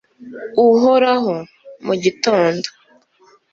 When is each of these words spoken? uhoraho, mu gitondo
uhoraho, 0.65 1.33
mu 1.85 1.93
gitondo 2.03 2.67